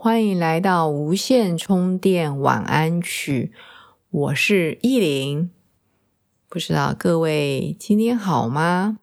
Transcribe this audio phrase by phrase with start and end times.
[0.00, 3.50] 欢迎来到无线充电晚安曲，
[4.10, 5.50] 我是依林。
[6.48, 8.98] 不知道各位今天好吗？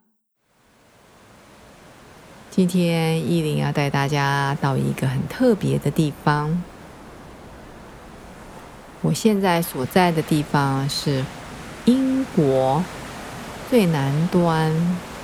[2.49, 6.63] 今天依林要带大家到一个很特别的地方。
[9.01, 11.25] 我现在所在的地方是
[11.83, 12.81] 英国
[13.69, 14.71] 最南端，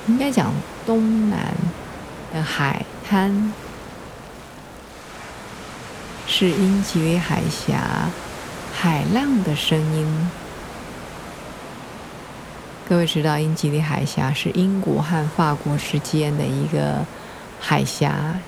[0.10, 0.52] 应该讲
[0.86, 1.56] 东南
[2.34, 3.54] 的海滩。
[6.34, 8.10] 是英吉利海峡
[8.74, 10.32] 海浪的声音。
[12.88, 17.06] 各位知道，英吉利海峡是英国和法国之间的一个
[17.60, 18.40] 海峡，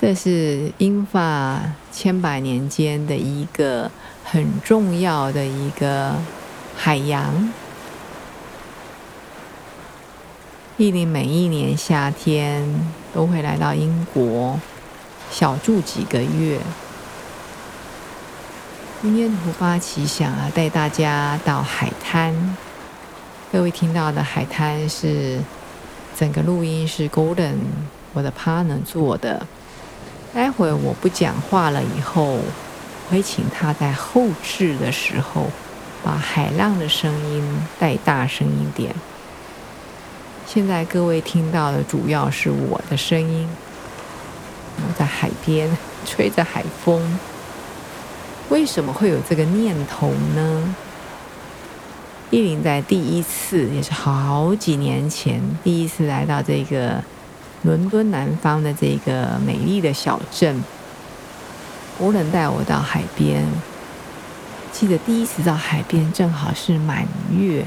[0.00, 1.60] 这是英法
[1.92, 3.90] 千百年间的一个
[4.24, 6.14] 很重要的一个
[6.74, 7.52] 海洋。
[10.78, 12.66] 伊林每一年夏天
[13.12, 14.58] 都会来到英国。
[15.32, 16.60] 小住几个月。
[19.00, 22.54] 今天突发奇想啊，带大家到海滩。
[23.50, 25.40] 各位听到的海滩是
[26.14, 27.54] 整个录音是 Golden
[28.12, 29.46] 我的 partner 做的。
[30.34, 32.42] 待会我不讲话了以后，我
[33.10, 35.50] 会请他在后置的时候
[36.04, 37.42] 把海浪的声音
[37.78, 38.94] 带大声一点。
[40.46, 43.48] 现在各位听到的主要是我的声音。
[44.76, 45.68] 我在海边
[46.04, 47.18] 吹着海风，
[48.48, 50.74] 为什么会有这个念头呢？
[52.30, 57.02] 依林在第一次，也是好几年前，第一次来到这个
[57.62, 60.64] 伦敦南方的这个美丽的小镇，
[61.98, 63.44] 无人带我到海边。
[64.72, 67.66] 记得第一次到海边，正好是满月，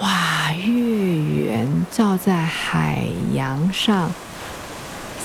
[0.00, 4.12] 哇，月圆照在海洋上。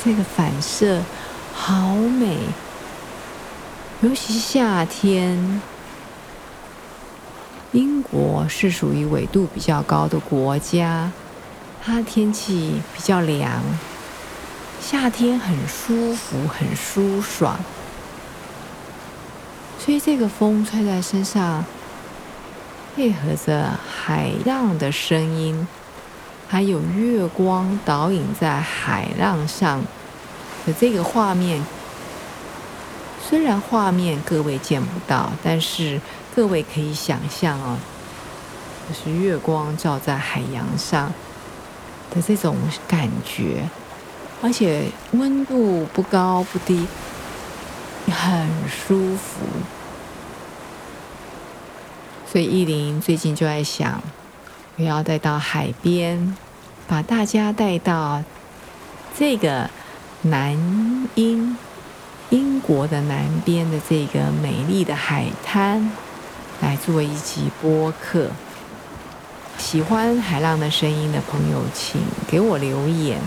[0.03, 1.02] 这个反射
[1.53, 2.38] 好美，
[4.02, 5.62] 尤其夏天。
[7.72, 11.09] 英国是属于纬度比较高的国家，
[11.81, 13.62] 它天气比较凉，
[14.81, 17.58] 夏天很舒服、很舒爽，
[19.84, 21.64] 吹这个风吹在身上，
[22.94, 25.66] 配合着海浪的声音。
[26.47, 29.81] 还有月光倒影在海浪上
[30.66, 31.63] 的这个画面，
[33.22, 36.00] 虽然画面各位见不到，但是
[36.35, 37.78] 各位可以想象哦，
[38.88, 41.12] 就是月光照在海洋上
[42.12, 42.56] 的这种
[42.88, 43.69] 感觉，
[44.41, 46.88] 而且温度不高不低，
[48.12, 49.46] 很舒服。
[52.31, 54.02] 所以依林最近就在想。
[54.75, 56.35] 我要带到海边，
[56.88, 58.23] 把大家带到
[59.16, 59.69] 这个
[60.25, 60.57] 南
[61.16, 61.57] 英
[62.29, 65.91] 英国的南边的这个美丽的海滩，
[66.61, 68.29] 来做一集播客。
[69.57, 73.19] 喜欢海浪的声音的朋友，请给我留言，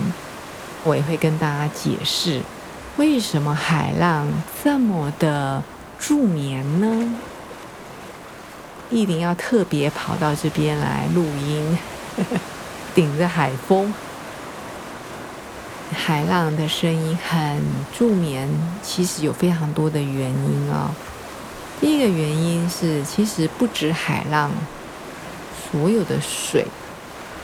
[0.83, 2.41] 我也会跟大家解释
[2.97, 4.27] 为什么海浪
[4.63, 5.63] 这么的
[5.99, 7.15] 助眠呢？
[8.89, 11.77] 一定要特别跑到这边来录音，
[12.95, 13.93] 顶着海风，
[15.93, 17.61] 海浪的声音很
[17.97, 18.49] 助眠。
[18.81, 20.89] 其实有非常多的原因哦。
[21.79, 24.51] 第一个原因是，其实不止海浪，
[25.71, 26.65] 所有的水，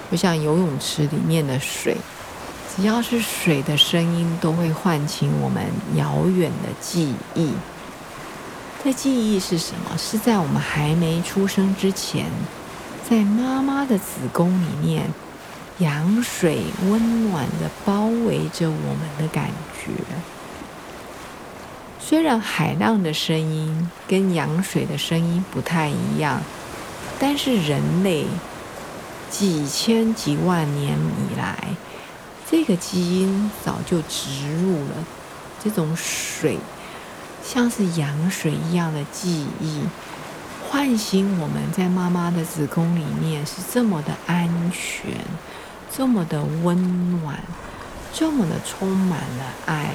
[0.09, 1.97] 就像游泳池里面的水，
[2.75, 5.63] 只要是水的声音，都会唤起我们
[5.95, 7.51] 遥远的记忆。
[8.83, 9.97] 这记忆是什么？
[9.97, 12.25] 是在我们还没出生之前，
[13.07, 15.09] 在妈妈的子宫里面，
[15.79, 19.91] 羊水温暖的包围着我们的感觉。
[21.99, 26.41] 虽然海浪的声音跟羊水的声音不太一样，
[27.19, 28.25] 但是人类
[29.31, 31.57] 几千几万年以来，
[32.49, 35.05] 这个基因早就植入了
[35.63, 36.59] 这种水。
[37.43, 39.81] 像是羊水一样的记忆，
[40.69, 45.11] 唤醒我们在妈妈的子宫里面是这么的安全，
[45.95, 47.39] 这么的温暖，
[48.11, 49.91] 这么的充满了爱。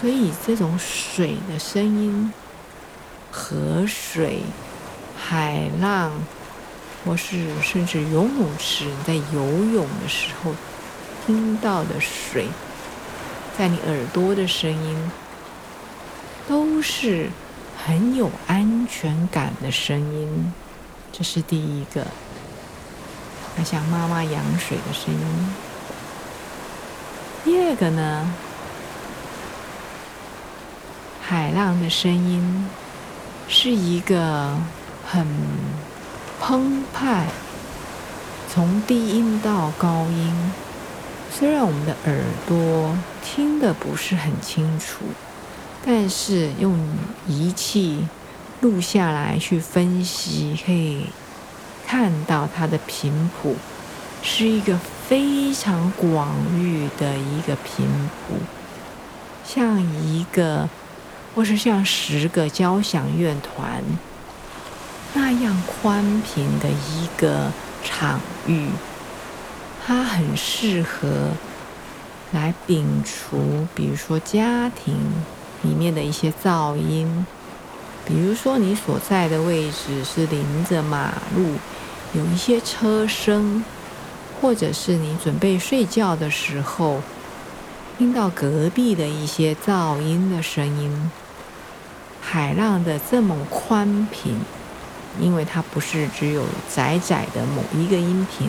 [0.00, 2.32] 所以这种水的声音，
[3.30, 4.42] 河水、
[5.18, 6.12] 海浪，
[7.04, 10.54] 或是甚至游泳池在游泳的时候
[11.26, 12.46] 听到的水，
[13.58, 15.10] 在你耳朵的声音，
[16.48, 17.28] 都是
[17.84, 20.52] 很有安全感的声音。
[21.12, 22.06] 这是第一个，
[23.56, 25.54] 它像妈妈羊水的声音。
[27.44, 28.32] 第二个呢？
[31.22, 32.68] 海浪的声音
[33.48, 34.56] 是一个
[35.06, 35.26] 很
[36.40, 37.26] 澎湃，
[38.52, 40.52] 从低音到高音。
[41.32, 42.18] 虽然我们的耳
[42.48, 45.04] 朵听得不是很清楚，
[45.86, 46.76] 但是用
[47.28, 48.08] 仪器
[48.60, 51.06] 录下来去分析，可以
[51.90, 53.56] 看到它的频谱
[54.22, 54.78] 是一个
[55.08, 58.36] 非常广域的一个频谱，
[59.44, 60.68] 像一个。
[61.32, 63.84] 或是像十个交响乐团
[65.14, 67.52] 那样宽频的一个
[67.84, 68.68] 场域，
[69.86, 71.30] 它很适合
[72.32, 74.96] 来摒除，比如说家庭
[75.62, 77.24] 里面的一些噪音，
[78.04, 81.54] 比如说你所在的位置是临着马路，
[82.12, 83.64] 有一些车声，
[84.40, 87.00] 或者是你准备睡觉的时候。
[87.98, 91.10] 听到隔壁的一些噪音的声音，
[92.18, 94.38] 海浪的这么宽频，
[95.20, 96.42] 因为它不是只有
[96.74, 98.48] 窄窄的某一个音频，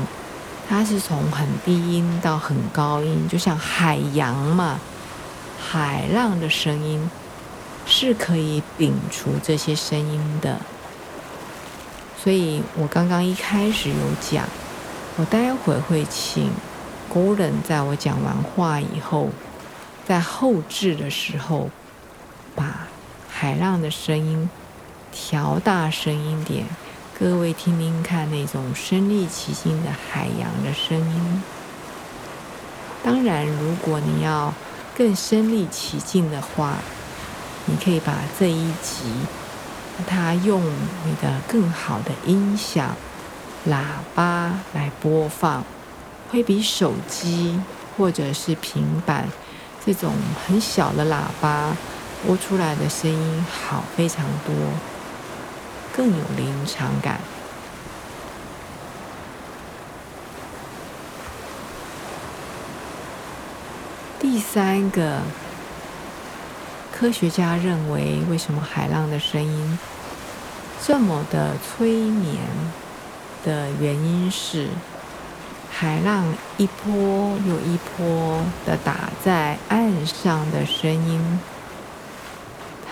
[0.69, 4.79] 它是从很低音到很高音，就像海洋嘛，
[5.59, 7.11] 海浪的声音
[7.85, 10.57] 是可以摒除这些声音的。
[12.23, 14.45] 所以我刚刚一开始有讲，
[15.17, 16.51] 我待会会请。
[17.13, 19.29] Golden 在我讲完话以后，
[20.07, 21.69] 在后置的时候，
[22.55, 22.87] 把
[23.29, 24.49] 海浪的声音
[25.11, 26.65] 调大声音点，
[27.19, 31.43] 各位听听看那种身临其境的海洋的声音。
[33.03, 34.53] 当然，如果你要
[34.95, 36.75] 更身临其境的话，
[37.65, 39.11] 你可以把这一集，
[40.07, 40.61] 它用
[41.05, 42.95] 你的更好的音响
[43.67, 43.83] 喇
[44.15, 45.63] 叭来播放。
[46.31, 47.59] 会比手机
[47.97, 49.27] 或者是平板
[49.85, 50.13] 这种
[50.47, 51.75] 很小的喇叭
[52.25, 54.55] 播出来的声音好非常多，
[55.93, 57.19] 更有临场感。
[64.19, 65.19] 第三个，
[67.01, 69.79] 科学家认为，为什么海浪的声音
[70.85, 72.35] 这么的催眠
[73.43, 74.67] 的原因是。
[75.71, 76.23] 海浪
[76.57, 81.39] 一波又一波的打在岸上的声音，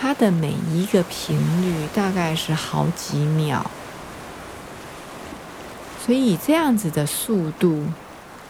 [0.02, 3.64] 它的每一个频率大概是好几秒，
[6.04, 7.86] 所以这样子的速度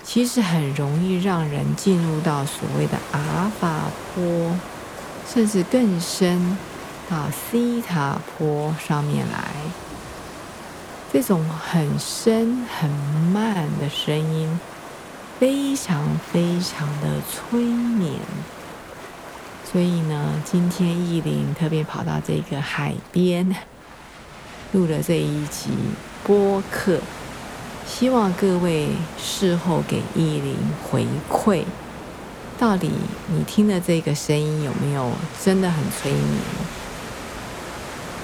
[0.03, 4.55] 其实很容易让人进入到所谓的阿尔法波，
[5.31, 6.57] 甚至更深
[7.09, 9.51] 到西塔坡上面来。
[11.11, 14.59] 这种很深很慢的声音，
[15.39, 18.19] 非常非常的催眠。
[19.71, 23.55] 所以呢，今天意林特别跑到这个海边，
[24.73, 25.69] 录了这一集
[26.23, 26.99] 播客，
[27.87, 31.63] 希望各位事后给意林回馈，
[32.59, 32.91] 到底
[33.33, 35.09] 你听的这个声音有没有
[35.41, 36.41] 真的很催眠？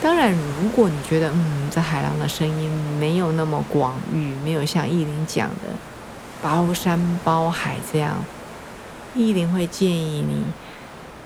[0.03, 5.73] 当然，如果你觉得嗯，这海浪的声音没有那么广域，没有像意林讲的
[6.43, 8.17] 包山包海这样，
[9.15, 10.43] 意林会建议你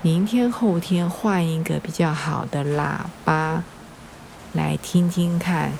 [0.02, 3.64] 明天后天换一个比较好的喇叭
[4.52, 5.72] 来听听看，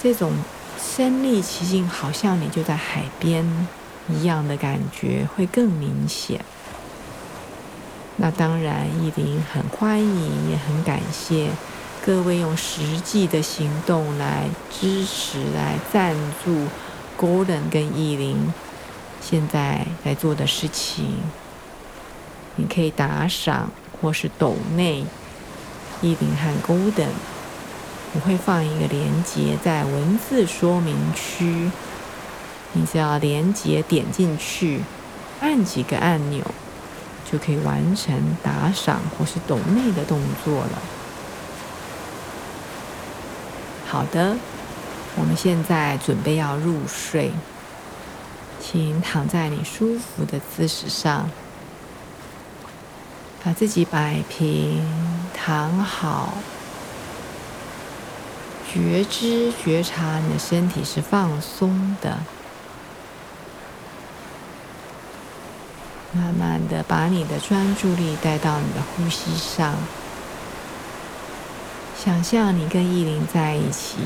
[0.00, 0.32] 这种
[0.78, 3.66] 身临其境，好像你就在海边
[4.08, 6.44] 一样的感觉会更明显。
[8.20, 11.50] 那当然，意林很欢迎，也很感谢。
[12.04, 16.66] 各位用实际的行动来支持、来赞助
[17.16, 18.52] Golden 跟意林
[19.20, 21.14] 现在在做的事情。
[22.56, 23.70] 你可以打赏
[24.00, 25.04] 或是抖内
[26.02, 27.10] 意林和 Golden，
[28.14, 31.70] 我会放一个连接在文字说明区。
[32.72, 34.82] 你只要连接点进去，
[35.40, 36.44] 按几个按钮，
[37.30, 40.82] 就可以完成打赏或是抖内的动作了。
[43.86, 44.36] 好的，
[45.16, 47.32] 我们现在准备要入睡，
[48.60, 51.30] 请躺在你舒服的姿势上，
[53.42, 54.82] 把自己摆平，
[55.34, 56.34] 躺好，
[58.70, 62.18] 觉知觉察你的身体是放松的。
[66.18, 69.76] 慢慢的把你的专注力带到你的呼吸上，
[71.96, 73.98] 想象你跟意林在一起，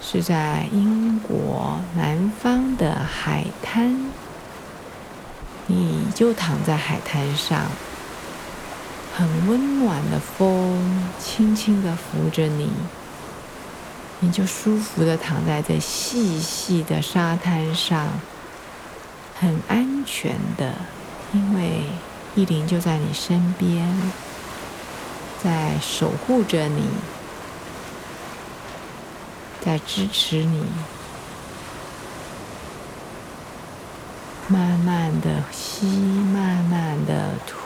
[0.00, 4.10] 是在英国南方的海滩，
[5.66, 7.66] 你就躺在海滩上，
[9.14, 12.70] 很温暖的风轻轻的拂着你，
[14.20, 18.08] 你就舒服的躺在这细细的沙滩上，
[19.38, 20.74] 很安全的。
[21.32, 21.84] 因为
[22.34, 23.88] 意林就在你身边，
[25.42, 26.84] 在守护着你，
[29.64, 30.64] 在支持你。
[34.48, 37.56] 慢慢的吸，慢慢的吐，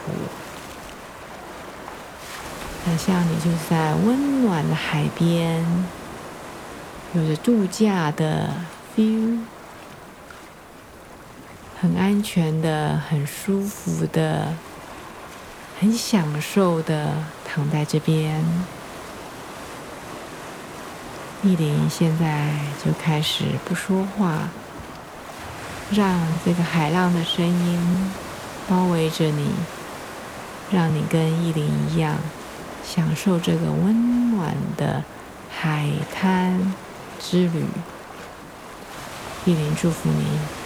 [2.85, 5.65] 想象你就在温暖的海边，
[7.15, 8.53] 有着度假的
[8.95, 9.39] feel。
[11.85, 14.55] 很安全的，很舒服的，
[15.79, 17.13] 很享受的
[17.45, 18.43] 躺在这边。
[21.43, 22.49] 意林现在
[22.83, 24.49] 就开始不说话，
[25.91, 28.13] 让这个海浪的声音
[28.67, 29.51] 包围着你，
[30.73, 32.17] 让你跟意林一样
[32.83, 35.05] 享受这个温暖的
[35.55, 36.73] 海滩
[37.21, 37.67] 之旅。
[39.45, 40.64] 意林祝福你。